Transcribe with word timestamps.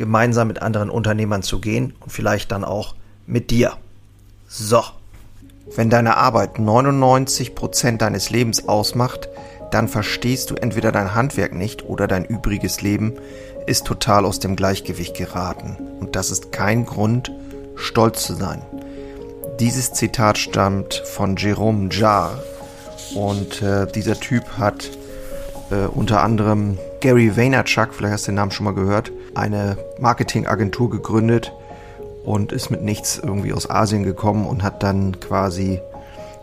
gemeinsam 0.00 0.48
mit 0.48 0.62
anderen 0.62 0.88
Unternehmern 0.88 1.42
zu 1.42 1.60
gehen 1.60 1.92
und 2.00 2.10
vielleicht 2.10 2.50
dann 2.50 2.64
auch 2.64 2.94
mit 3.26 3.50
dir. 3.50 3.74
So. 4.48 4.82
Wenn 5.76 5.90
deine 5.90 6.16
Arbeit 6.16 6.58
99 6.58 7.54
Prozent 7.54 8.02
deines 8.02 8.30
Lebens 8.30 8.66
ausmacht, 8.66 9.28
dann 9.70 9.86
verstehst 9.86 10.50
du 10.50 10.56
entweder 10.56 10.90
dein 10.90 11.14
Handwerk 11.14 11.54
nicht 11.54 11.84
oder 11.84 12.08
dein 12.08 12.24
übriges 12.24 12.80
Leben 12.80 13.12
ist 13.66 13.86
total 13.86 14.24
aus 14.24 14.40
dem 14.40 14.56
Gleichgewicht 14.56 15.16
geraten. 15.16 15.76
Und 16.00 16.16
das 16.16 16.30
ist 16.30 16.50
kein 16.50 16.86
Grund, 16.86 17.30
stolz 17.76 18.24
zu 18.24 18.34
sein. 18.34 18.62
Dieses 19.60 19.92
Zitat 19.92 20.38
stammt 20.38 20.94
von 20.94 21.36
Jerome 21.36 21.90
Jarre 21.92 22.42
und 23.14 23.60
äh, 23.60 23.86
dieser 23.86 24.18
Typ 24.18 24.44
hat 24.58 24.90
äh, 25.70 25.86
unter 25.86 26.22
anderem 26.22 26.78
Gary 27.00 27.36
Vaynerchuk, 27.36 27.94
vielleicht 27.94 28.14
hast 28.14 28.26
du 28.26 28.32
den 28.32 28.36
Namen 28.36 28.50
schon 28.50 28.64
mal 28.64 28.74
gehört, 28.74 29.12
eine 29.34 29.76
Marketingagentur 29.98 30.90
gegründet 30.90 31.52
und 32.24 32.52
ist 32.52 32.70
mit 32.70 32.82
nichts 32.82 33.18
irgendwie 33.22 33.52
aus 33.52 33.68
Asien 33.68 34.02
gekommen 34.02 34.46
und 34.46 34.62
hat 34.62 34.82
dann 34.82 35.20
quasi 35.20 35.80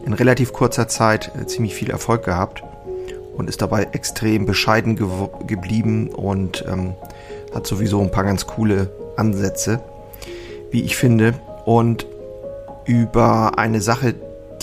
in 0.05 0.13
relativ 0.13 0.53
kurzer 0.53 0.87
Zeit 0.87 1.31
äh, 1.39 1.45
ziemlich 1.45 1.75
viel 1.75 1.89
Erfolg 1.89 2.23
gehabt 2.23 2.63
und 3.35 3.49
ist 3.49 3.61
dabei 3.61 3.87
extrem 3.91 4.45
bescheiden 4.45 4.95
ge 4.95 5.07
geblieben 5.45 6.09
und 6.09 6.65
ähm, 6.67 6.95
hat 7.53 7.67
sowieso 7.67 8.01
ein 8.01 8.11
paar 8.11 8.23
ganz 8.23 8.47
coole 8.47 8.89
Ansätze, 9.15 9.79
wie 10.71 10.81
ich 10.81 10.97
finde. 10.97 11.33
Und 11.65 12.07
über 12.85 13.57
eine 13.57 13.81
Sache, 13.81 14.15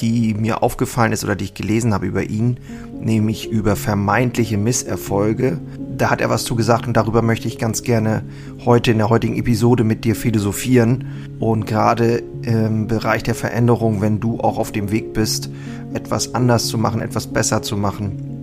die 0.04 0.34
mir 0.34 0.62
aufgefallen 0.62 1.12
ist 1.12 1.24
oder 1.24 1.34
die 1.34 1.44
ich 1.44 1.54
gelesen 1.54 1.94
habe 1.94 2.06
über 2.06 2.24
ihn, 2.24 2.58
nämlich 3.00 3.50
über 3.50 3.74
vermeintliche 3.74 4.58
Misserfolge. 4.58 5.58
Da 5.96 6.10
hat 6.10 6.20
er 6.20 6.28
was 6.28 6.44
zu 6.44 6.56
gesagt 6.56 6.86
und 6.86 6.96
darüber 6.96 7.22
möchte 7.22 7.48
ich 7.48 7.58
ganz 7.58 7.82
gerne 7.82 8.22
heute 8.64 8.90
in 8.90 8.98
der 8.98 9.08
heutigen 9.08 9.36
Episode 9.36 9.84
mit 9.84 10.04
dir 10.04 10.14
philosophieren. 10.14 11.06
Und 11.38 11.66
gerade 11.66 12.22
im 12.42 12.86
Bereich 12.86 13.22
der 13.22 13.34
Veränderung, 13.34 14.02
wenn 14.02 14.20
du 14.20 14.40
auch 14.40 14.58
auf 14.58 14.72
dem 14.72 14.90
Weg 14.90 15.14
bist, 15.14 15.48
etwas 15.94 16.34
anders 16.34 16.66
zu 16.66 16.76
machen, 16.76 17.00
etwas 17.00 17.26
besser 17.26 17.62
zu 17.62 17.76
machen, 17.76 18.33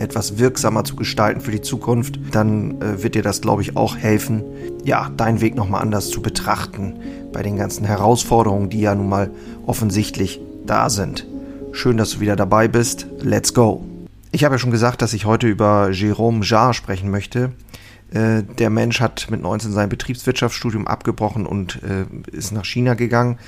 etwas 0.00 0.38
wirksamer 0.38 0.82
zu 0.84 0.96
gestalten 0.96 1.40
für 1.40 1.50
die 1.50 1.60
Zukunft, 1.60 2.18
dann 2.32 2.80
äh, 2.80 3.02
wird 3.02 3.14
dir 3.14 3.22
das, 3.22 3.42
glaube 3.42 3.62
ich, 3.62 3.76
auch 3.76 3.96
helfen, 3.96 4.42
ja, 4.82 5.10
deinen 5.16 5.40
Weg 5.40 5.54
nochmal 5.54 5.82
anders 5.82 6.08
zu 6.08 6.22
betrachten 6.22 6.94
bei 7.32 7.42
den 7.42 7.56
ganzen 7.56 7.84
Herausforderungen, 7.84 8.70
die 8.70 8.80
ja 8.80 8.94
nun 8.94 9.08
mal 9.08 9.30
offensichtlich 9.66 10.40
da 10.66 10.88
sind. 10.88 11.26
Schön, 11.72 11.98
dass 11.98 12.12
du 12.12 12.20
wieder 12.20 12.34
dabei 12.34 12.66
bist. 12.66 13.06
Let's 13.20 13.52
go. 13.52 13.84
Ich 14.32 14.44
habe 14.44 14.54
ja 14.54 14.58
schon 14.58 14.70
gesagt, 14.70 15.02
dass 15.02 15.12
ich 15.12 15.26
heute 15.26 15.46
über 15.46 15.88
Jérôme 15.88 16.44
Jarre 16.44 16.72
sprechen 16.72 17.10
möchte. 17.10 17.52
Äh, 18.10 18.42
der 18.42 18.70
Mensch 18.70 19.00
hat 19.00 19.30
mit 19.30 19.42
19 19.42 19.72
sein 19.72 19.90
Betriebswirtschaftsstudium 19.90 20.86
abgebrochen 20.86 21.44
und 21.44 21.80
äh, 21.82 22.06
ist 22.30 22.52
nach 22.52 22.64
China 22.64 22.94
gegangen. 22.94 23.38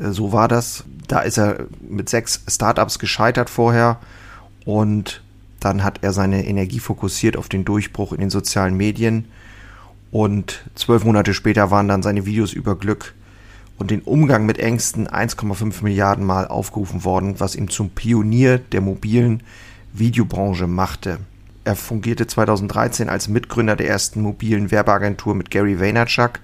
Äh, 0.00 0.10
so 0.10 0.32
war 0.32 0.46
das. 0.46 0.84
Da 1.08 1.20
ist 1.20 1.36
er 1.36 1.66
mit 1.80 2.08
sechs 2.08 2.42
Startups 2.48 3.00
gescheitert 3.00 3.50
vorher 3.50 3.98
und 4.64 5.22
dann 5.66 5.82
hat 5.82 5.98
er 6.02 6.12
seine 6.12 6.46
Energie 6.46 6.78
fokussiert 6.78 7.36
auf 7.36 7.48
den 7.48 7.64
Durchbruch 7.64 8.12
in 8.12 8.20
den 8.20 8.30
sozialen 8.30 8.76
Medien 8.76 9.24
und 10.12 10.64
zwölf 10.76 11.04
Monate 11.04 11.34
später 11.34 11.72
waren 11.72 11.88
dann 11.88 12.04
seine 12.04 12.24
Videos 12.24 12.52
über 12.52 12.76
Glück 12.78 13.14
und 13.76 13.90
den 13.90 14.02
Umgang 14.02 14.46
mit 14.46 14.60
Ängsten 14.60 15.08
1,5 15.08 15.82
Milliarden 15.82 16.24
Mal 16.24 16.46
aufgerufen 16.46 17.02
worden, 17.04 17.40
was 17.40 17.56
ihn 17.56 17.66
zum 17.66 17.90
Pionier 17.90 18.58
der 18.58 18.80
mobilen 18.80 19.42
Videobranche 19.92 20.68
machte. 20.68 21.18
Er 21.64 21.74
fungierte 21.74 22.28
2013 22.28 23.08
als 23.08 23.26
Mitgründer 23.26 23.74
der 23.74 23.88
ersten 23.88 24.22
mobilen 24.22 24.70
Werbeagentur 24.70 25.34
mit 25.34 25.50
Gary 25.50 25.80
Vaynerchuk 25.80 26.38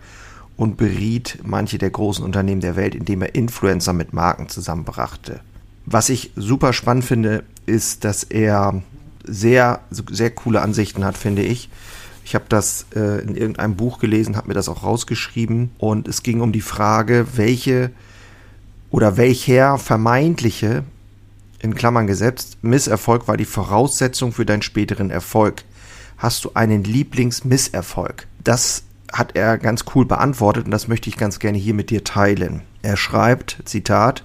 und 0.56 0.76
beriet 0.76 1.38
manche 1.44 1.78
der 1.78 1.90
großen 1.90 2.24
Unternehmen 2.24 2.60
der 2.60 2.74
Welt, 2.74 2.96
indem 2.96 3.22
er 3.22 3.36
Influencer 3.36 3.92
mit 3.92 4.12
Marken 4.12 4.48
zusammenbrachte. 4.48 5.40
Was 5.86 6.08
ich 6.08 6.32
super 6.34 6.72
spannend 6.72 7.04
finde, 7.04 7.44
ist, 7.66 8.04
dass 8.04 8.24
er 8.24 8.82
sehr, 9.24 9.80
sehr 9.90 10.30
coole 10.30 10.62
Ansichten 10.62 11.04
hat, 11.04 11.16
finde 11.16 11.42
ich. 11.42 11.68
Ich 12.24 12.34
habe 12.34 12.44
das 12.48 12.86
äh, 12.94 13.20
in 13.22 13.36
irgendeinem 13.36 13.76
Buch 13.76 13.98
gelesen, 13.98 14.36
habe 14.36 14.48
mir 14.48 14.54
das 14.54 14.68
auch 14.68 14.84
rausgeschrieben 14.84 15.70
und 15.78 16.08
es 16.08 16.22
ging 16.22 16.40
um 16.40 16.52
die 16.52 16.60
Frage, 16.60 17.26
welche 17.34 17.90
oder 18.90 19.16
welcher 19.16 19.78
vermeintliche, 19.78 20.84
in 21.58 21.74
Klammern 21.74 22.08
gesetzt, 22.08 22.58
Misserfolg 22.62 23.28
war 23.28 23.36
die 23.36 23.44
Voraussetzung 23.44 24.32
für 24.32 24.44
deinen 24.44 24.62
späteren 24.62 25.10
Erfolg. 25.10 25.62
Hast 26.18 26.44
du 26.44 26.50
einen 26.54 26.82
Lieblingsmisserfolg? 26.82 28.26
Das 28.42 28.82
hat 29.12 29.36
er 29.36 29.58
ganz 29.58 29.84
cool 29.94 30.04
beantwortet 30.04 30.64
und 30.64 30.72
das 30.72 30.88
möchte 30.88 31.08
ich 31.08 31.16
ganz 31.16 31.38
gerne 31.38 31.58
hier 31.58 31.74
mit 31.74 31.90
dir 31.90 32.02
teilen. 32.02 32.62
Er 32.82 32.96
schreibt, 32.96 33.58
Zitat, 33.64 34.24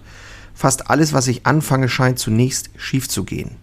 Fast 0.58 0.90
alles, 0.90 1.14
was 1.14 1.28
ich 1.28 1.46
anfange, 1.46 1.88
scheint 1.88 2.18
zunächst 2.18 2.72
schief 2.78 3.08
zu 3.08 3.24
gehen. 3.26 3.58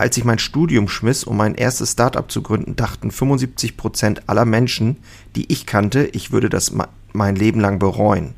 Als 0.00 0.16
ich 0.16 0.24
mein 0.24 0.38
Studium 0.38 0.88
schmiss, 0.88 1.24
um 1.24 1.36
mein 1.36 1.54
erstes 1.54 1.92
Startup 1.92 2.30
zu 2.30 2.40
gründen, 2.40 2.74
dachten 2.74 3.10
75 3.10 3.76
Prozent 3.76 4.30
aller 4.30 4.46
Menschen, 4.46 4.96
die 5.36 5.52
ich 5.52 5.66
kannte, 5.66 6.06
ich 6.14 6.32
würde 6.32 6.48
das 6.48 6.72
mein 7.12 7.36
Leben 7.36 7.60
lang 7.60 7.78
bereuen. 7.78 8.32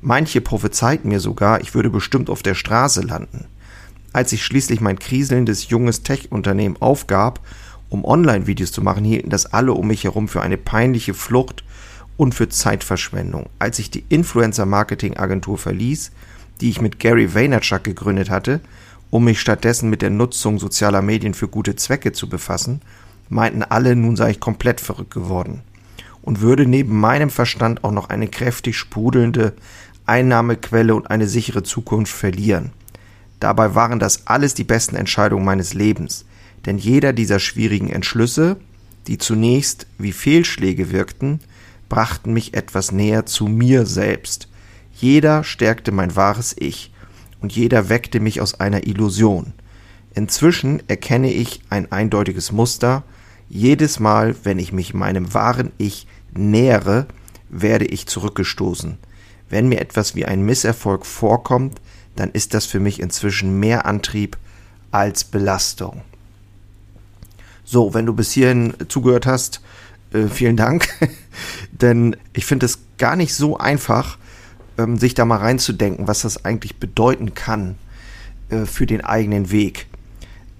Manche 0.00 0.40
prophezeiten 0.40 1.10
mir 1.10 1.20
sogar, 1.20 1.60
ich 1.60 1.74
würde 1.74 1.90
bestimmt 1.90 2.30
auf 2.30 2.42
der 2.42 2.54
Straße 2.54 3.02
landen. 3.02 3.44
Als 4.14 4.32
ich 4.32 4.42
schließlich 4.42 4.80
mein 4.80 4.98
kriselndes 4.98 5.68
junges 5.68 6.02
Tech-Unternehmen 6.02 6.78
aufgab, 6.80 7.40
um 7.90 8.06
Online-Videos 8.06 8.72
zu 8.72 8.80
machen, 8.80 9.04
hielten 9.04 9.28
das 9.28 9.52
alle 9.52 9.74
um 9.74 9.88
mich 9.88 10.04
herum 10.04 10.28
für 10.28 10.40
eine 10.40 10.56
peinliche 10.56 11.12
Flucht 11.12 11.62
und 12.16 12.34
für 12.34 12.48
Zeitverschwendung. 12.48 13.50
Als 13.58 13.78
ich 13.78 13.90
die 13.90 14.04
Influencer-Marketing-Agentur 14.08 15.58
verließ, 15.58 16.10
die 16.62 16.70
ich 16.70 16.80
mit 16.80 16.98
Gary 17.00 17.34
Vaynerchuk 17.34 17.84
gegründet 17.84 18.30
hatte, 18.30 18.62
um 19.12 19.24
mich 19.24 19.42
stattdessen 19.42 19.90
mit 19.90 20.00
der 20.00 20.08
Nutzung 20.08 20.58
sozialer 20.58 21.02
Medien 21.02 21.34
für 21.34 21.46
gute 21.46 21.76
Zwecke 21.76 22.12
zu 22.12 22.30
befassen, 22.30 22.80
meinten 23.28 23.62
alle, 23.62 23.94
nun 23.94 24.16
sei 24.16 24.30
ich 24.30 24.40
komplett 24.40 24.80
verrückt 24.80 25.12
geworden 25.12 25.60
und 26.22 26.40
würde 26.40 26.64
neben 26.64 26.98
meinem 26.98 27.28
Verstand 27.28 27.84
auch 27.84 27.90
noch 27.90 28.08
eine 28.08 28.26
kräftig 28.26 28.78
sprudelnde 28.78 29.52
Einnahmequelle 30.06 30.94
und 30.94 31.10
eine 31.10 31.28
sichere 31.28 31.62
Zukunft 31.62 32.14
verlieren. 32.14 32.72
Dabei 33.38 33.74
waren 33.74 33.98
das 33.98 34.26
alles 34.28 34.54
die 34.54 34.64
besten 34.64 34.96
Entscheidungen 34.96 35.44
meines 35.44 35.74
Lebens, 35.74 36.24
denn 36.64 36.78
jeder 36.78 37.12
dieser 37.12 37.38
schwierigen 37.38 37.90
Entschlüsse, 37.90 38.56
die 39.08 39.18
zunächst 39.18 39.86
wie 39.98 40.12
Fehlschläge 40.12 40.90
wirkten, 40.90 41.40
brachten 41.90 42.32
mich 42.32 42.54
etwas 42.54 42.92
näher 42.92 43.26
zu 43.26 43.46
mir 43.46 43.84
selbst. 43.84 44.48
Jeder 44.94 45.44
stärkte 45.44 45.92
mein 45.92 46.16
wahres 46.16 46.56
Ich, 46.58 46.91
und 47.42 47.54
jeder 47.54 47.88
weckte 47.88 48.20
mich 48.20 48.40
aus 48.40 48.58
einer 48.58 48.86
Illusion. 48.86 49.52
Inzwischen 50.14 50.82
erkenne 50.88 51.32
ich 51.32 51.60
ein 51.68 51.90
eindeutiges 51.90 52.52
Muster. 52.52 53.02
Jedes 53.48 53.98
Mal, 53.98 54.34
wenn 54.44 54.58
ich 54.58 54.72
mich 54.72 54.94
meinem 54.94 55.34
wahren 55.34 55.72
Ich 55.78 56.06
nähere, 56.32 57.06
werde 57.48 57.84
ich 57.84 58.06
zurückgestoßen. 58.06 58.96
Wenn 59.50 59.68
mir 59.68 59.80
etwas 59.80 60.14
wie 60.14 60.24
ein 60.24 60.42
Misserfolg 60.42 61.04
vorkommt, 61.04 61.80
dann 62.16 62.30
ist 62.30 62.54
das 62.54 62.66
für 62.66 62.80
mich 62.80 63.00
inzwischen 63.00 63.58
mehr 63.58 63.84
Antrieb 63.84 64.36
als 64.90 65.24
Belastung. 65.24 66.02
So, 67.64 67.94
wenn 67.94 68.06
du 68.06 68.12
bis 68.12 68.32
hierhin 68.32 68.74
zugehört 68.88 69.26
hast, 69.26 69.60
äh, 70.12 70.26
vielen 70.28 70.56
Dank. 70.56 70.88
Denn 71.72 72.16
ich 72.32 72.46
finde 72.46 72.66
es 72.66 72.78
gar 72.98 73.16
nicht 73.16 73.34
so 73.34 73.56
einfach, 73.56 74.18
ähm, 74.78 74.98
sich 74.98 75.14
da 75.14 75.24
mal 75.24 75.38
reinzudenken, 75.38 76.08
was 76.08 76.22
das 76.22 76.44
eigentlich 76.44 76.76
bedeuten 76.76 77.34
kann 77.34 77.76
äh, 78.50 78.66
für 78.66 78.86
den 78.86 79.02
eigenen 79.02 79.50
Weg. 79.50 79.86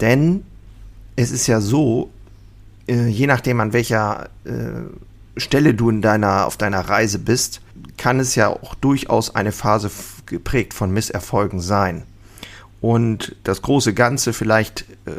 Denn 0.00 0.44
es 1.16 1.30
ist 1.30 1.46
ja 1.46 1.60
so, 1.60 2.10
äh, 2.88 3.06
je 3.06 3.26
nachdem 3.26 3.60
an 3.60 3.72
welcher 3.72 4.30
äh, 4.44 4.82
Stelle 5.36 5.74
du 5.74 5.88
in 5.90 6.02
deiner, 6.02 6.46
auf 6.46 6.56
deiner 6.56 6.80
Reise 6.80 7.18
bist, 7.18 7.60
kann 7.96 8.20
es 8.20 8.34
ja 8.34 8.48
auch 8.48 8.74
durchaus 8.74 9.34
eine 9.34 9.52
Phase 9.52 9.90
geprägt 10.26 10.74
von 10.74 10.92
Misserfolgen 10.92 11.60
sein. 11.60 12.02
Und 12.80 13.36
das 13.44 13.62
große 13.62 13.94
Ganze 13.94 14.32
vielleicht 14.32 14.84
äh, 15.06 15.12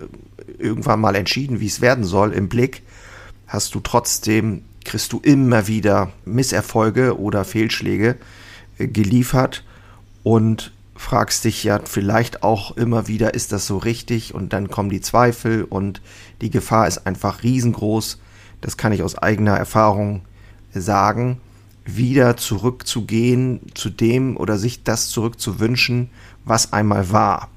irgendwann 0.59 0.99
mal 0.99 1.15
entschieden, 1.15 1.59
wie 1.59 1.67
es 1.67 1.81
werden 1.81 2.03
soll, 2.03 2.33
im 2.33 2.49
Blick, 2.49 2.83
hast 3.47 3.73
du 3.73 3.79
trotzdem 3.79 4.63
kriegst 4.83 5.13
du 5.13 5.19
immer 5.19 5.67
wieder 5.67 6.11
Misserfolge 6.25 7.17
oder 7.17 7.45
Fehlschläge 7.45 8.15
geliefert 8.77 9.63
und 10.23 10.71
fragst 10.95 11.43
dich 11.43 11.63
ja 11.63 11.79
vielleicht 11.83 12.43
auch 12.43 12.77
immer 12.77 13.07
wieder, 13.07 13.33
ist 13.33 13.51
das 13.51 13.67
so 13.67 13.77
richtig? 13.77 14.33
Und 14.33 14.53
dann 14.53 14.69
kommen 14.69 14.89
die 14.89 15.01
Zweifel 15.01 15.63
und 15.63 16.01
die 16.41 16.49
Gefahr 16.49 16.87
ist 16.87 17.05
einfach 17.05 17.43
riesengroß. 17.43 18.19
Das 18.61 18.77
kann 18.77 18.93
ich 18.93 19.03
aus 19.03 19.17
eigener 19.17 19.57
Erfahrung 19.57 20.21
sagen, 20.73 21.39
wieder 21.85 22.37
zurückzugehen 22.37 23.59
zu 23.73 23.89
dem 23.89 24.37
oder 24.37 24.57
sich 24.57 24.83
das 24.83 25.09
zurückzuwünschen, 25.09 26.09
was 26.45 26.71
einmal 26.71 27.11
war. 27.11 27.49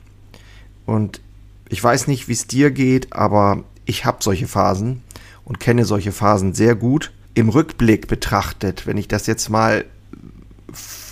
Und 0.84 1.20
ich 1.68 1.82
weiß 1.82 2.08
nicht, 2.08 2.28
wie 2.28 2.32
es 2.32 2.46
dir 2.46 2.70
geht, 2.70 3.12
aber 3.12 3.64
ich 3.84 4.04
habe 4.04 4.18
solche 4.20 4.48
Phasen 4.48 5.02
und 5.44 5.60
kenne 5.60 5.84
solche 5.84 6.12
Phasen 6.12 6.54
sehr 6.54 6.74
gut. 6.74 7.12
Im 7.34 7.48
Rückblick 7.48 8.08
betrachtet, 8.08 8.86
wenn 8.86 8.96
ich 8.96 9.08
das 9.08 9.26
jetzt 9.26 9.48
mal 9.48 9.84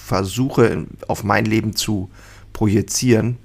versuche 0.04 0.86
auf 1.08 1.24
mein 1.24 1.46
Leben 1.46 1.74
zu 1.74 2.10
projizieren, 2.52 3.38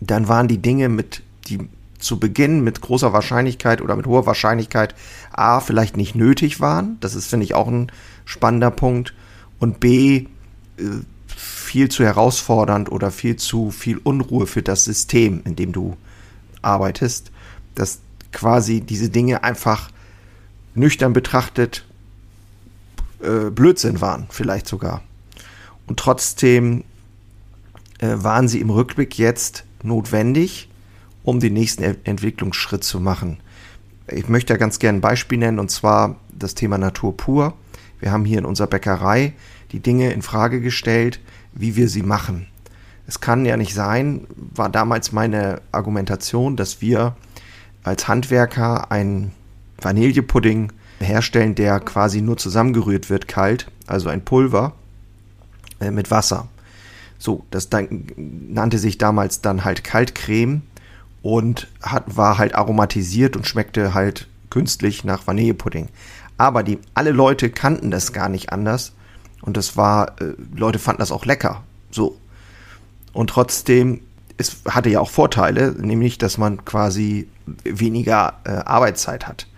dann 0.00 0.28
waren 0.28 0.46
die 0.46 0.58
Dinge 0.58 0.88
mit, 0.88 1.22
die 1.46 1.58
zu 1.98 2.20
Beginn 2.20 2.62
mit 2.62 2.80
großer 2.80 3.12
Wahrscheinlichkeit 3.12 3.80
oder 3.80 3.96
mit 3.96 4.06
hoher 4.06 4.26
Wahrscheinlichkeit 4.26 4.94
A, 5.32 5.60
vielleicht 5.60 5.96
nicht 5.96 6.14
nötig 6.14 6.60
waren. 6.60 6.98
Das 7.00 7.14
ist, 7.14 7.28
finde 7.28 7.44
ich, 7.44 7.54
auch 7.54 7.66
ein 7.66 7.90
spannender 8.24 8.70
Punkt. 8.70 9.14
Und 9.58 9.80
B, 9.80 10.26
äh, 10.76 10.82
viel 11.26 11.88
zu 11.88 12.04
herausfordernd 12.04 12.92
oder 12.92 13.10
viel 13.10 13.36
zu 13.36 13.70
viel 13.70 13.98
Unruhe 13.98 14.46
für 14.46 14.62
das 14.62 14.84
System, 14.84 15.42
in 15.44 15.56
dem 15.56 15.72
du 15.72 15.96
arbeitest, 16.62 17.32
dass 17.74 18.00
quasi 18.32 18.80
diese 18.80 19.08
Dinge 19.08 19.42
einfach 19.42 19.90
nüchtern 20.74 21.12
betrachtet 21.12 21.84
äh, 23.20 23.50
Blödsinn 23.50 24.00
waren, 24.00 24.26
vielleicht 24.30 24.68
sogar. 24.68 25.02
Und 25.88 25.98
trotzdem 25.98 26.84
äh, 27.98 28.14
waren 28.16 28.46
sie 28.46 28.60
im 28.60 28.70
Rückblick 28.70 29.18
jetzt 29.18 29.64
notwendig, 29.82 30.68
um 31.24 31.40
den 31.40 31.54
nächsten 31.54 31.82
e 31.82 31.94
Entwicklungsschritt 32.04 32.84
zu 32.84 33.00
machen. 33.00 33.38
Ich 34.06 34.28
möchte 34.28 34.52
ja 34.52 34.58
ganz 34.58 34.78
gerne 34.78 34.98
ein 34.98 35.02
Beispiel 35.02 35.38
nennen, 35.38 35.58
und 35.58 35.70
zwar 35.70 36.16
das 36.30 36.54
Thema 36.54 36.78
Natur 36.78 37.16
pur. 37.16 37.54
Wir 38.00 38.12
haben 38.12 38.24
hier 38.24 38.38
in 38.38 38.44
unserer 38.44 38.68
Bäckerei 38.68 39.32
die 39.72 39.80
Dinge 39.80 40.12
in 40.12 40.22
Frage 40.22 40.60
gestellt, 40.60 41.20
wie 41.52 41.74
wir 41.74 41.88
sie 41.88 42.02
machen. 42.02 42.46
Es 43.06 43.20
kann 43.20 43.46
ja 43.46 43.56
nicht 43.56 43.74
sein, 43.74 44.26
war 44.36 44.68
damals 44.68 45.12
meine 45.12 45.62
Argumentation, 45.72 46.56
dass 46.56 46.80
wir 46.82 47.16
als 47.82 48.06
Handwerker 48.08 48.92
einen 48.92 49.32
Vanillepudding 49.80 50.72
herstellen, 51.00 51.54
der 51.54 51.80
quasi 51.80 52.20
nur 52.20 52.36
zusammengerührt 52.36 53.08
wird, 53.08 53.28
kalt, 53.28 53.70
also 53.86 54.10
ein 54.10 54.24
Pulver 54.24 54.74
äh, 55.80 55.90
mit 55.90 56.10
Wasser. 56.10 56.48
So, 57.18 57.44
das 57.50 57.68
dann, 57.68 58.06
nannte 58.16 58.78
sich 58.78 58.98
damals 58.98 59.40
dann 59.40 59.64
halt 59.64 59.82
Kaltcreme 59.84 60.62
und 61.22 61.66
hat, 61.82 62.16
war 62.16 62.38
halt 62.38 62.54
aromatisiert 62.54 63.36
und 63.36 63.46
schmeckte 63.46 63.94
halt 63.94 64.28
künstlich 64.50 65.04
nach 65.04 65.26
Vanillepudding. 65.26 65.88
Aber 66.36 66.62
die, 66.62 66.78
alle 66.94 67.10
Leute 67.10 67.50
kannten 67.50 67.90
das 67.90 68.12
gar 68.12 68.28
nicht 68.28 68.52
anders 68.52 68.92
und 69.42 69.56
das 69.56 69.76
war, 69.76 70.20
äh, 70.20 70.34
Leute 70.54 70.78
fanden 70.78 71.00
das 71.00 71.12
auch 71.12 71.24
lecker. 71.24 71.62
So. 71.90 72.16
Und 73.12 73.30
trotzdem, 73.30 74.00
es 74.36 74.58
hatte 74.68 74.90
ja 74.90 75.00
auch 75.00 75.10
Vorteile, 75.10 75.72
nämlich, 75.72 76.18
dass 76.18 76.38
man 76.38 76.64
quasi 76.64 77.28
weniger 77.64 78.40
äh, 78.44 78.50
Arbeitszeit 78.50 79.26
hat. 79.26 79.48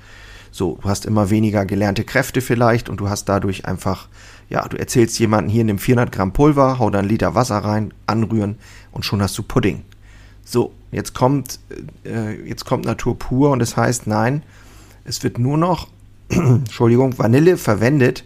So, 0.50 0.78
du 0.82 0.88
hast 0.88 1.06
immer 1.06 1.30
weniger 1.30 1.64
gelernte 1.66 2.04
Kräfte 2.04 2.40
vielleicht 2.40 2.88
und 2.88 2.98
du 2.98 3.08
hast 3.08 3.28
dadurch 3.28 3.66
einfach, 3.66 4.08
ja, 4.50 4.66
du 4.66 4.76
erzählst 4.76 5.18
jemanden 5.20 5.48
hier, 5.48 5.64
nimm 5.64 5.78
400 5.78 6.12
Gramm 6.12 6.32
Pulver, 6.32 6.78
hau 6.78 6.90
da 6.90 6.98
einen 6.98 7.08
Liter 7.08 7.34
Wasser 7.34 7.58
rein, 7.58 7.94
anrühren 8.06 8.58
und 8.90 9.04
schon 9.04 9.22
hast 9.22 9.38
du 9.38 9.44
Pudding. 9.44 9.84
So, 10.44 10.72
jetzt 10.90 11.14
kommt, 11.14 11.60
äh, 12.04 12.34
jetzt 12.46 12.64
kommt 12.64 12.84
Natur 12.84 13.16
pur 13.16 13.50
und 13.50 13.62
es 13.62 13.70
das 13.70 13.76
heißt, 13.76 14.06
nein, 14.08 14.42
es 15.04 15.22
wird 15.22 15.38
nur 15.38 15.56
noch, 15.56 15.88
Entschuldigung, 16.28 17.16
Vanille 17.16 17.56
verwendet, 17.56 18.24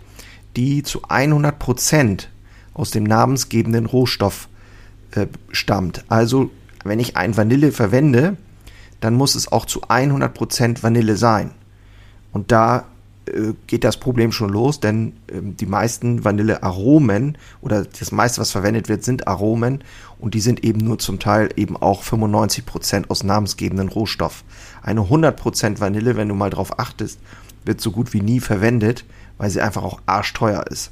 die 0.56 0.82
zu 0.82 1.03
100 1.06 1.59
Prozent 1.59 2.31
aus 2.73 2.91
dem 2.91 3.05
namensgebenden 3.05 3.85
Rohstoff 3.85 4.49
äh, 5.11 5.27
stammt. 5.50 6.05
Also, 6.09 6.50
wenn 6.85 7.00
ich 7.00 7.19
ein 7.19 7.37
Vanille 7.37 7.70
verwende, 7.70 8.38
dann 9.00 9.15
muss 9.15 9.35
es 9.35 9.53
auch 9.53 9.67
zu 9.67 9.82
100 9.88 10.32
Prozent 10.32 10.82
Vanille 10.82 11.17
sein. 11.17 11.50
Und 12.32 12.50
da 12.50 12.87
geht 13.67 13.85
das 13.85 13.97
Problem 13.97 14.32
schon 14.32 14.50
los, 14.50 14.81
denn 14.81 15.15
ähm, 15.32 15.56
die 15.56 15.67
meisten 15.67 16.25
Vanillearomen 16.25 17.38
oder 17.62 17.85
das 17.85 18.12
meiste, 18.12 18.41
was 18.41 18.50
verwendet 18.50 18.88
wird, 18.88 19.05
sind 19.05 19.26
Aromen 19.26 19.82
und 20.19 20.35
die 20.35 20.41
sind 20.41 20.65
eben 20.65 20.81
nur 20.81 20.99
zum 20.99 21.19
Teil 21.19 21.50
eben 21.56 21.76
auch 21.76 22.03
95% 22.03 23.09
aus 23.09 23.25
namensgebenden 23.25 23.88
Rohstoff. 23.88 24.44
Eine 24.82 25.03
100% 25.03 25.81
Vanille, 25.81 26.17
wenn 26.17 26.29
du 26.29 26.35
mal 26.35 26.50
drauf 26.50 26.79
achtest, 26.79 27.19
wird 27.65 27.81
so 27.81 27.91
gut 27.91 28.12
wie 28.12 28.21
nie 28.21 28.41
verwendet, 28.41 29.05
weil 29.38 29.50
sie 29.50 29.61
einfach 29.61 29.82
auch 29.82 30.00
arschteuer 30.06 30.65
ist. 30.69 30.91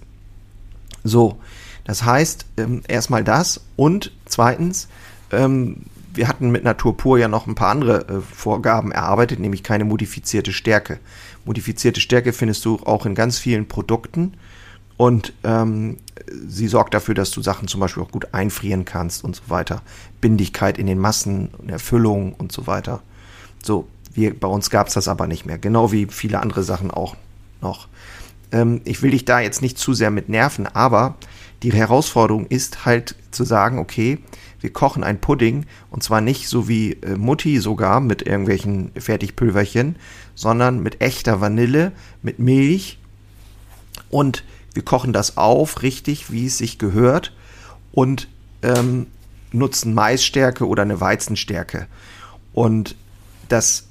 So, 1.04 1.38
das 1.84 2.04
heißt, 2.04 2.46
ähm, 2.56 2.82
erstmal 2.88 3.24
das 3.24 3.60
und 3.76 4.12
zweitens, 4.24 4.88
ähm, 5.32 5.82
wir 6.14 6.28
hatten 6.28 6.50
mit 6.50 6.64
Natur 6.64 6.96
pur 6.96 7.18
ja 7.18 7.28
noch 7.28 7.46
ein 7.46 7.54
paar 7.54 7.70
andere 7.70 8.08
äh, 8.08 8.20
Vorgaben 8.20 8.92
erarbeitet, 8.92 9.40
nämlich 9.40 9.62
keine 9.62 9.84
modifizierte 9.84 10.52
Stärke. 10.52 10.98
Modifizierte 11.44 12.00
Stärke 12.00 12.32
findest 12.32 12.64
du 12.64 12.78
auch 12.84 13.06
in 13.06 13.14
ganz 13.14 13.38
vielen 13.38 13.66
Produkten 13.66 14.34
und 14.96 15.32
ähm, 15.42 15.96
sie 16.46 16.68
sorgt 16.68 16.94
dafür, 16.94 17.14
dass 17.14 17.30
du 17.30 17.42
Sachen 17.42 17.66
zum 17.66 17.80
Beispiel 17.80 18.02
auch 18.02 18.10
gut 18.10 18.32
einfrieren 18.32 18.84
kannst 18.84 19.24
und 19.24 19.36
so 19.36 19.42
weiter. 19.48 19.82
Bindigkeit 20.20 20.78
in 20.78 20.86
den 20.86 20.98
Massen, 20.98 21.50
Erfüllung 21.66 22.34
und 22.34 22.52
so 22.52 22.66
weiter. 22.66 23.02
So, 23.62 23.88
wir, 24.12 24.38
bei 24.38 24.48
uns 24.48 24.70
gab 24.70 24.88
es 24.88 24.94
das 24.94 25.08
aber 25.08 25.26
nicht 25.26 25.46
mehr, 25.46 25.58
genau 25.58 25.92
wie 25.92 26.06
viele 26.06 26.40
andere 26.40 26.62
Sachen 26.62 26.90
auch 26.90 27.16
noch. 27.60 27.88
Ähm, 28.52 28.82
ich 28.84 29.02
will 29.02 29.12
dich 29.12 29.24
da 29.24 29.40
jetzt 29.40 29.62
nicht 29.62 29.78
zu 29.78 29.94
sehr 29.94 30.10
mit 30.10 30.28
nerven, 30.28 30.66
aber 30.66 31.16
die 31.62 31.72
Herausforderung 31.72 32.46
ist 32.46 32.84
halt 32.84 33.16
zu 33.30 33.44
sagen, 33.44 33.78
okay, 33.78 34.18
wir 34.62 34.72
kochen 34.72 35.04
ein 35.04 35.20
Pudding 35.20 35.66
und 35.90 36.02
zwar 36.02 36.20
nicht 36.20 36.48
so 36.48 36.68
wie 36.68 36.92
äh, 36.92 37.16
Mutti 37.16 37.58
sogar 37.58 38.00
mit 38.00 38.22
irgendwelchen 38.22 38.92
Fertigpülverchen, 38.96 39.96
sondern 40.34 40.82
mit 40.82 41.00
echter 41.00 41.40
Vanille, 41.40 41.92
mit 42.22 42.38
Milch 42.38 42.98
und 44.10 44.44
wir 44.74 44.84
kochen 44.84 45.12
das 45.12 45.36
auf, 45.36 45.82
richtig, 45.82 46.30
wie 46.30 46.46
es 46.46 46.58
sich 46.58 46.78
gehört 46.78 47.32
und 47.92 48.28
ähm, 48.62 49.06
nutzen 49.52 49.94
Maisstärke 49.94 50.66
oder 50.66 50.82
eine 50.82 51.00
Weizenstärke. 51.00 51.86
Und 52.54 52.96
das 53.48 53.88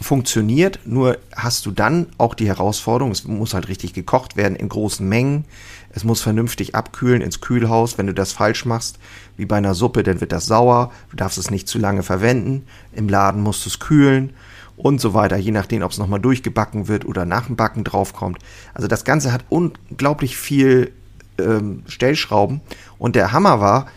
funktioniert, 0.00 0.80
nur 0.86 1.18
hast 1.36 1.66
du 1.66 1.70
dann 1.70 2.06
auch 2.16 2.34
die 2.34 2.46
Herausforderung, 2.46 3.12
es 3.12 3.24
muss 3.24 3.54
halt 3.54 3.68
richtig 3.68 3.92
gekocht 3.92 4.36
werden 4.36 4.56
in 4.56 4.68
großen 4.68 5.06
Mengen, 5.06 5.44
es 5.92 6.04
muss 6.04 6.22
vernünftig 6.22 6.74
abkühlen 6.74 7.20
ins 7.20 7.40
Kühlhaus, 7.40 7.98
wenn 7.98 8.06
du 8.06 8.14
das 8.14 8.32
falsch 8.32 8.64
machst, 8.64 8.98
wie 9.36 9.46
bei 9.46 9.56
einer 9.56 9.74
Suppe, 9.74 10.02
dann 10.02 10.20
wird 10.20 10.32
das 10.32 10.46
sauer, 10.46 10.90
du 11.10 11.16
darfst 11.16 11.38
es 11.38 11.50
nicht 11.50 11.68
zu 11.68 11.78
lange 11.78 12.02
verwenden, 12.02 12.64
im 12.92 13.08
Laden 13.08 13.42
musst 13.42 13.64
du 13.64 13.68
es 13.68 13.78
kühlen 13.78 14.32
und 14.76 15.00
so 15.00 15.12
weiter, 15.12 15.36
je 15.36 15.50
nachdem, 15.50 15.82
ob 15.82 15.92
es 15.92 15.98
nochmal 15.98 16.20
durchgebacken 16.20 16.88
wird 16.88 17.04
oder 17.04 17.26
nach 17.26 17.46
dem 17.46 17.56
Backen 17.56 17.84
draufkommt. 17.84 18.38
Also 18.72 18.88
das 18.88 19.04
Ganze 19.04 19.32
hat 19.32 19.44
unglaublich 19.50 20.36
viel 20.36 20.92
ähm, 21.38 21.82
Stellschrauben. 21.86 22.60
Und 22.98 23.16
der 23.16 23.32
Hammer 23.32 23.60
war, 23.60 23.88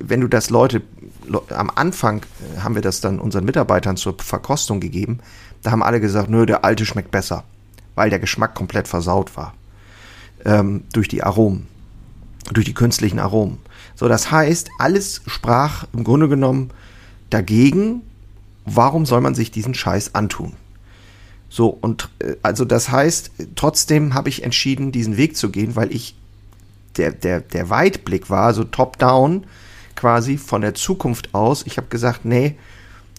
wenn 0.00 0.20
du 0.20 0.28
das 0.28 0.50
Leute, 0.50 0.82
am 1.50 1.70
Anfang 1.74 2.22
äh, 2.22 2.60
haben 2.60 2.74
wir 2.74 2.82
das 2.82 3.00
dann 3.00 3.18
unseren 3.18 3.44
Mitarbeitern 3.44 3.96
zur 3.96 4.16
Verkostung 4.18 4.80
gegeben, 4.80 5.20
da 5.62 5.70
haben 5.70 5.82
alle 5.82 6.00
gesagt, 6.00 6.28
nö, 6.28 6.46
der 6.46 6.64
alte 6.64 6.86
schmeckt 6.86 7.10
besser, 7.10 7.44
weil 7.94 8.10
der 8.10 8.18
Geschmack 8.18 8.54
komplett 8.54 8.88
versaut 8.88 9.36
war. 9.36 9.54
Ähm, 10.44 10.84
durch 10.92 11.08
die 11.08 11.22
Aromen, 11.22 11.66
durch 12.52 12.66
die 12.66 12.74
künstlichen 12.74 13.18
Aromen. 13.18 13.58
So, 13.94 14.08
das 14.08 14.30
heißt, 14.30 14.68
alles 14.78 15.22
sprach 15.26 15.86
im 15.94 16.04
Grunde 16.04 16.28
genommen 16.28 16.70
dagegen, 17.30 18.02
warum 18.66 19.06
soll 19.06 19.20
man 19.20 19.34
sich 19.34 19.50
diesen 19.50 19.74
Scheiß 19.74 20.14
antun? 20.14 20.54
So, 21.48 21.68
und 21.68 22.10
äh, 22.18 22.34
also 22.42 22.64
das 22.64 22.90
heißt, 22.90 23.30
trotzdem 23.54 24.14
habe 24.14 24.28
ich 24.28 24.42
entschieden, 24.42 24.92
diesen 24.92 25.16
Weg 25.16 25.36
zu 25.36 25.50
gehen, 25.50 25.76
weil 25.76 25.94
ich 25.94 26.16
der, 26.96 27.12
der, 27.12 27.40
der 27.40 27.70
Weitblick 27.70 28.28
war, 28.28 28.54
so 28.54 28.64
top-down, 28.64 29.44
quasi 29.96 30.38
von 30.38 30.60
der 30.60 30.74
Zukunft 30.74 31.34
aus. 31.34 31.64
Ich 31.66 31.76
habe 31.76 31.88
gesagt, 31.88 32.24
nee, 32.24 32.56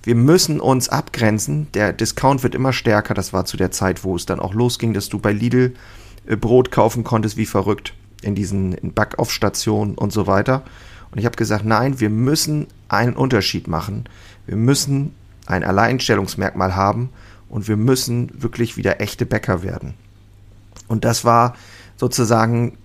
wir 0.03 0.15
müssen 0.15 0.59
uns 0.59 0.89
abgrenzen. 0.89 1.67
Der 1.73 1.91
Discount 1.93 2.43
wird 2.43 2.55
immer 2.55 2.73
stärker. 2.73 3.13
Das 3.13 3.33
war 3.33 3.45
zu 3.45 3.57
der 3.57 3.71
Zeit, 3.71 4.03
wo 4.03 4.15
es 4.15 4.25
dann 4.25 4.39
auch 4.39 4.53
losging, 4.53 4.93
dass 4.93 5.09
du 5.09 5.19
bei 5.19 5.31
Lidl 5.31 5.73
äh, 6.27 6.35
Brot 6.35 6.71
kaufen 6.71 7.03
konntest 7.03 7.37
wie 7.37 7.45
verrückt 7.45 7.93
in 8.21 8.35
diesen 8.35 8.75
Backoff-Stationen 8.93 9.95
und 9.95 10.13
so 10.13 10.27
weiter. 10.27 10.63
Und 11.11 11.19
ich 11.19 11.25
habe 11.25 11.35
gesagt, 11.35 11.65
nein, 11.65 11.99
wir 11.99 12.09
müssen 12.09 12.67
einen 12.87 13.13
Unterschied 13.13 13.67
machen. 13.67 14.05
Wir 14.45 14.57
müssen 14.57 15.13
ein 15.45 15.63
Alleinstellungsmerkmal 15.63 16.75
haben 16.75 17.09
und 17.49 17.67
wir 17.67 17.77
müssen 17.77 18.29
wirklich 18.41 18.77
wieder 18.77 19.01
echte 19.01 19.25
Bäcker 19.25 19.63
werden. 19.63 19.93
Und 20.87 21.05
das 21.05 21.25
war 21.25 21.55
sozusagen 21.97 22.77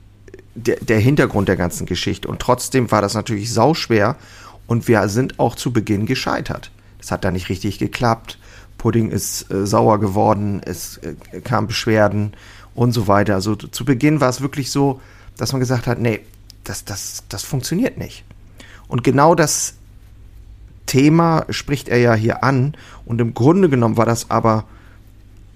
der, 0.55 0.77
der 0.77 0.99
Hintergrund 0.99 1.49
der 1.49 1.57
ganzen 1.57 1.87
Geschichte. 1.87 2.29
Und 2.29 2.41
trotzdem 2.41 2.91
war 2.91 3.03
das 3.03 3.15
natürlich 3.15 3.53
sauschwer 3.53 4.17
und 4.67 4.89
wir 4.89 5.09
sind 5.09 5.39
auch 5.39 5.55
zu 5.55 5.73
Beginn 5.73 6.07
gescheitert. 6.07 6.71
Es 7.01 7.11
hat 7.11 7.25
da 7.25 7.31
nicht 7.31 7.49
richtig 7.49 7.79
geklappt. 7.79 8.39
Pudding 8.79 9.11
ist 9.11 9.51
äh, 9.51 9.67
sauer 9.67 10.01
geworden, 10.01 10.61
es 10.65 10.99
äh, 10.99 11.41
kam 11.43 11.67
Beschwerden 11.67 12.33
und 12.75 12.93
so 12.93 13.09
weiter. 13.09 13.35
Also 13.35 13.55
zu 13.55 13.85
Beginn 13.85 14.21
war 14.21 14.29
es 14.29 14.41
wirklich 14.41 14.71
so, 14.71 15.01
dass 15.37 15.53
man 15.53 15.61
gesagt 15.61 15.87
hat, 15.87 15.99
nee, 15.99 16.21
das, 16.65 16.85
das, 16.85 17.25
das 17.29 17.43
funktioniert 17.43 17.99
nicht. 17.99 18.25
Und 18.89 19.05
genau 19.05 19.35
das 19.35 19.75
Thema 20.87 21.47
spricht 21.51 21.89
er 21.89 21.99
ja 21.99 22.15
hier 22.15 22.43
an. 22.43 22.75
Und 23.05 23.21
im 23.21 23.35
Grunde 23.35 23.69
genommen 23.69 23.97
war 23.97 24.07
das 24.07 24.31
aber 24.31 24.65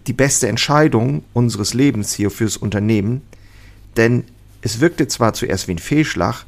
die 0.06 0.12
beste 0.12 0.48
Entscheidung 0.48 1.24
unseres 1.32 1.74
Lebens 1.74 2.12
hier 2.12 2.30
fürs 2.30 2.56
Unternehmen. 2.56 3.22
Denn 3.96 4.24
es 4.64 4.80
wirkte 4.80 5.06
zwar 5.06 5.34
zuerst 5.34 5.68
wie 5.68 5.72
ein 5.72 5.78
Fehlschlag, 5.78 6.46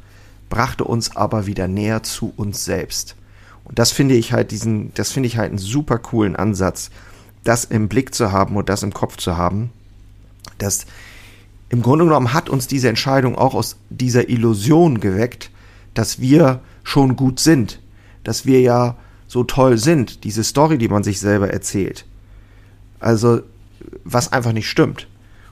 brachte 0.49 0.83
uns 0.83 1.15
aber 1.15 1.45
wieder 1.45 1.67
näher 1.67 2.01
zu 2.01 2.33
uns 2.35 2.65
selbst. 2.65 3.15
Und 3.63 3.77
das 3.77 3.91
finde 3.91 4.15
ich 4.15 4.33
halt 4.33 4.49
diesen, 4.49 4.91
das 4.95 5.11
finde 5.11 5.27
ich 5.27 5.37
halt 5.37 5.49
einen 5.49 5.59
super 5.59 5.99
coolen 5.99 6.35
Ansatz, 6.35 6.89
das 7.43 7.63
im 7.63 7.87
Blick 7.87 8.15
zu 8.15 8.31
haben 8.31 8.55
und 8.55 8.69
das 8.69 8.81
im 8.81 8.91
Kopf 8.91 9.17
zu 9.17 9.37
haben. 9.37 9.69
dass 10.57 10.87
im 11.69 11.83
Grunde 11.83 12.05
genommen 12.05 12.33
hat 12.33 12.49
uns 12.49 12.65
diese 12.65 12.89
Entscheidung 12.89 13.37
auch 13.37 13.53
aus 13.53 13.75
dieser 13.89 14.29
Illusion 14.29 14.99
geweckt, 14.99 15.51
dass 15.93 16.19
wir 16.19 16.61
schon 16.83 17.17
gut 17.17 17.39
sind, 17.39 17.79
dass 18.23 18.47
wir 18.47 18.61
ja 18.61 18.95
so 19.27 19.43
toll 19.43 19.77
sind, 19.77 20.23
diese 20.23 20.43
Story, 20.43 20.79
die 20.79 20.87
man 20.87 21.03
sich 21.03 21.19
selber 21.19 21.51
erzählt. 21.51 22.05
Also, 22.99 23.41
was 24.05 24.31
einfach 24.31 24.53
nicht 24.53 24.69
stimmt. 24.69 25.07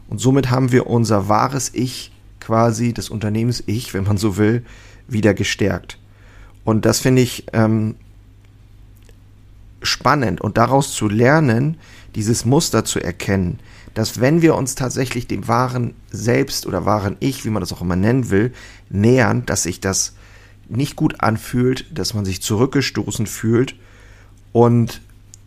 Und 0.08 0.20
somit 0.20 0.50
haben 0.50 0.72
wir 0.72 0.88
unser 0.88 1.28
wahres 1.28 1.70
Ich, 1.74 2.12
quasi 2.46 2.94
das 2.94 3.10
Unternehmens-Ich, 3.10 3.94
wenn 3.94 4.04
man 4.04 4.18
so 4.18 4.38
will, 4.38 4.64
wieder 5.08 5.34
gestärkt. 5.34 5.98
Und 6.64 6.86
das 6.86 7.00
finde 7.00 7.24
ich 7.24 7.46
ähm, 7.54 7.96
spannend 9.82 10.42
und 10.42 10.58
daraus 10.58 10.94
zu 10.94 11.08
lernen, 11.08 11.78
dieses 12.14 12.46
Muster 12.46 12.86
zu 12.86 13.00
erkennen, 13.00 13.60
dass 13.96 14.20
wenn 14.20 14.42
wir 14.42 14.56
uns 14.56 14.76
tatsächlich 14.76 15.28
dem 15.28 15.48
wahren 15.48 15.96
Selbst 16.12 16.68
oder 16.68 16.86
wahren 16.86 17.18
Ich, 17.20 17.46
wie 17.46 17.50
man 17.50 17.62
das 17.62 17.74
auch 17.74 17.82
immer 17.82 17.96
nennen 17.96 18.30
will, 18.30 18.54
nähern, 18.90 19.46
dass 19.46 19.64
sich 19.64 19.80
das 19.80 20.14
nicht 20.70 20.96
gut 20.96 21.22
anfühlt, 21.22 21.86
dass 21.98 22.14
man 22.14 22.26
sich 22.26 22.42
zurückgestoßen 22.42 23.26
fühlt 23.26 23.76
und 24.52 25.02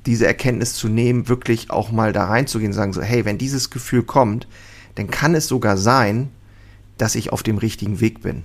diese 0.06 0.26
Erkenntnis 0.26 0.74
zu 0.74 0.88
nehmen, 0.88 1.28
wirklich 1.28 1.70
auch 1.70 1.92
mal 1.92 2.12
da 2.12 2.26
reinzugehen 2.26 2.72
sagen 2.72 2.92
so, 2.92 3.02
hey, 3.02 3.24
wenn 3.24 3.38
dieses 3.38 3.70
Gefühl 3.70 4.02
kommt, 4.02 4.48
dann 4.96 5.10
kann 5.10 5.34
es 5.34 5.46
sogar 5.46 5.76
sein, 5.76 6.30
dass 6.98 7.14
ich 7.14 7.32
auf 7.32 7.42
dem 7.42 7.58
richtigen 7.58 8.00
Weg 8.00 8.22
bin. 8.22 8.44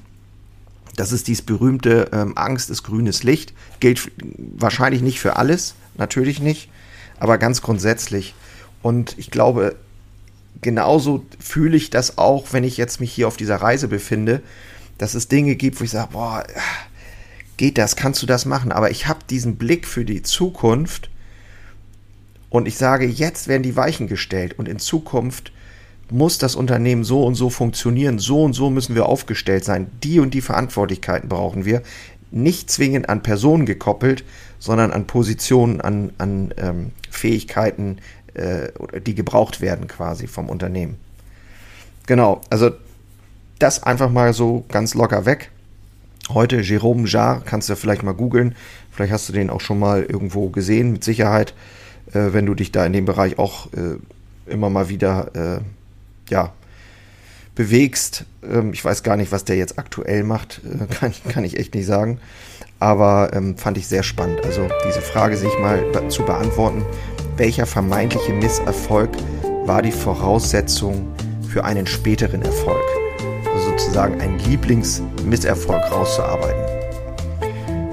Das 0.96 1.12
ist 1.12 1.28
dieses 1.28 1.44
berühmte 1.44 2.10
ähm, 2.14 2.38
Angst 2.38 2.70
ist 2.70 2.84
grünes 2.84 3.24
Licht. 3.24 3.54
Gilt 3.80 4.12
wahrscheinlich 4.56 5.02
nicht 5.02 5.20
für 5.20 5.38
alles, 5.38 5.76
natürlich 5.98 6.40
nicht, 6.40 6.70
aber 7.20 7.38
ganz 7.38 7.62
grundsätzlich. 7.62 8.36
Und 8.82 9.18
ich 9.18 9.32
glaube, 9.32 9.76
genauso 10.62 11.26
fühle 11.40 11.78
ich 11.78 11.90
das 11.90 12.18
auch, 12.18 12.48
wenn 12.52 12.64
ich 12.64 12.78
jetzt 12.78 13.00
mich 13.00 13.12
hier 13.12 13.28
auf 13.28 13.38
dieser 13.38 13.58
Reise 13.58 13.88
befinde, 13.88 14.42
dass 14.98 15.16
es 15.16 15.28
Dinge 15.28 15.56
gibt, 15.56 15.80
wo 15.80 15.84
ich 15.84 15.92
sage, 15.92 16.10
boah, 16.14 16.46
geht 17.58 17.78
das, 17.78 17.96
kannst 17.96 18.22
du 18.22 18.26
das 18.26 18.46
machen? 18.46 18.72
Aber 18.72 18.92
ich 18.92 19.08
habe 19.08 19.20
diesen 19.30 19.56
Blick 19.56 19.88
für 19.88 20.06
die 20.06 20.22
Zukunft 20.22 21.10
und 22.50 22.68
ich 22.68 22.78
sage, 22.78 23.08
jetzt 23.08 23.48
werden 23.48 23.64
die 23.64 23.76
Weichen 23.76 24.08
gestellt 24.08 24.60
und 24.60 24.68
in 24.68 24.78
Zukunft 24.78 25.52
muss 26.10 26.38
das 26.38 26.56
Unternehmen 26.56 27.04
so 27.04 27.24
und 27.24 27.36
so 27.36 27.50
funktionieren, 27.50 28.20
so 28.20 28.44
und 28.44 28.54
so 28.54 28.70
müssen 28.70 28.96
wir 28.96 29.08
aufgestellt 29.08 29.64
sein, 29.64 29.88
die 30.04 30.20
und 30.20 30.34
die 30.34 30.42
Verantwortlichkeiten 30.42 31.30
brauchen 31.30 31.66
wir, 31.66 31.82
nicht 32.32 32.70
zwingend 32.72 33.10
an 33.10 33.24
Personen 33.24 33.66
gekoppelt, 33.66 34.24
sondern 34.60 34.92
an 34.92 35.06
Positionen, 35.06 35.82
an, 35.82 36.12
an 36.18 36.54
ähm, 36.58 36.92
Fähigkeiten, 37.10 38.00
äh, 38.34 38.70
die 39.06 39.16
gebraucht 39.16 39.62
werden 39.62 39.88
quasi 39.88 40.28
vom 40.28 40.50
Unternehmen. 40.50 40.98
Genau, 42.08 42.42
also 42.50 42.72
das 43.60 43.84
einfach 43.84 44.10
mal 44.10 44.34
so 44.34 44.66
ganz 44.70 44.94
locker 44.94 45.26
weg. 45.26 45.52
Heute 46.30 46.62
Jérôme 46.62 47.08
Jarre, 47.08 47.44
kannst 47.46 47.70
du 47.70 47.76
vielleicht 47.76 48.04
mal 48.04 48.14
googeln. 48.14 48.56
Vielleicht 48.92 49.14
hast 49.14 49.30
du 49.30 49.34
den 49.34 49.50
auch 49.50 49.62
schon 49.62 49.80
mal 49.80 50.04
irgendwo 50.04 50.50
gesehen, 50.50 50.92
mit 50.92 51.04
Sicherheit, 51.04 51.54
äh, 52.14 52.34
wenn 52.34 52.46
du 52.46 52.56
dich 52.56 52.72
da 52.72 52.86
in 52.86 52.94
dem 52.94 53.06
Bereich 53.06 53.38
auch 53.38 53.68
äh, 53.74 53.98
immer 54.52 54.70
mal 54.70 54.90
wieder 54.90 55.36
äh, 55.36 55.62
ja, 56.30 56.54
bewegst. 57.56 58.26
Ähm, 58.44 58.74
ich 58.74 58.84
weiß 58.84 59.04
gar 59.04 59.18
nicht, 59.18 59.32
was 59.32 59.46
der 59.46 59.56
jetzt 59.56 59.78
aktuell 59.80 60.24
macht, 60.24 60.62
äh, 60.64 60.86
kann, 60.94 61.12
ich, 61.12 61.24
kann 61.24 61.44
ich 61.44 61.58
echt 61.58 61.76
nicht 61.76 61.86
sagen. 61.86 62.20
Aber 62.80 63.32
ähm, 63.34 63.58
fand 63.58 63.78
ich 63.78 63.88
sehr 63.88 64.04
spannend. 64.04 64.44
Also 64.44 64.68
diese 64.88 65.02
Frage 65.02 65.38
sich 65.38 65.58
mal 65.60 65.84
zu 66.10 66.24
beantworten, 66.24 66.84
welcher 67.38 67.66
vermeintliche 67.66 68.34
Misserfolg 68.34 69.10
war 69.66 69.82
die 69.82 69.92
Voraussetzung 69.92 71.08
für 71.48 71.64
einen 71.64 71.88
späteren 71.88 72.42
Erfolg? 72.42 72.84
Also 73.54 73.70
sozusagen 73.70 74.20
einen 74.20 74.38
Lieblingsmisserfolg 74.40 75.92
rauszuarbeiten. 75.92 76.62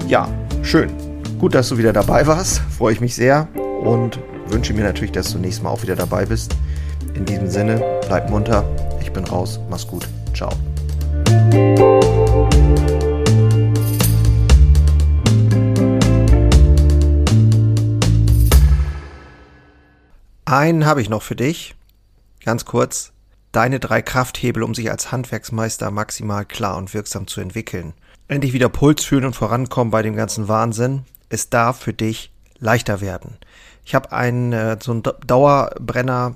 Ja, 0.07 0.27
schön. 0.61 0.91
Gut, 1.39 1.55
dass 1.55 1.69
du 1.69 1.77
wieder 1.77 1.93
dabei 1.93 2.27
warst. 2.27 2.61
Freue 2.77 2.93
ich 2.93 3.01
mich 3.01 3.15
sehr 3.15 3.47
und 3.81 4.19
wünsche 4.47 4.73
mir 4.73 4.83
natürlich, 4.83 5.13
dass 5.13 5.31
du 5.31 5.39
nächstes 5.39 5.63
Mal 5.63 5.69
auch 5.69 5.83
wieder 5.83 5.95
dabei 5.95 6.25
bist. 6.25 6.55
In 7.13 7.25
diesem 7.25 7.49
Sinne, 7.49 8.00
bleib 8.11 8.29
munter. 8.29 8.65
Ich 8.99 9.13
bin 9.13 9.23
raus. 9.23 9.57
Mach's 9.69 9.87
gut. 9.87 10.05
Ciao. 10.33 10.51
Einen 20.43 20.85
habe 20.85 21.01
ich 21.01 21.07
noch 21.07 21.21
für 21.21 21.37
dich. 21.37 21.73
Ganz 22.43 22.65
kurz. 22.65 23.13
Deine 23.53 23.79
drei 23.79 24.01
Krafthebel, 24.01 24.63
um 24.63 24.75
sich 24.75 24.91
als 24.91 25.13
Handwerksmeister 25.13 25.89
maximal 25.89 26.43
klar 26.43 26.75
und 26.75 26.93
wirksam 26.93 27.27
zu 27.27 27.39
entwickeln. 27.39 27.93
Endlich 28.27 28.51
wieder 28.51 28.67
Puls 28.67 29.05
fühlen 29.05 29.23
und 29.23 29.37
vorankommen 29.37 29.89
bei 29.89 30.01
dem 30.01 30.17
ganzen 30.17 30.49
Wahnsinn. 30.49 31.05
Es 31.29 31.49
darf 31.49 31.79
für 31.79 31.93
dich 31.93 32.33
leichter 32.59 32.99
werden. 32.99 33.37
Ich 33.85 33.95
habe 33.95 34.11
einen 34.11 34.51
äh, 34.51 34.77
so 34.81 34.91
einen 34.91 35.03
Dauerbrenner 35.25 36.35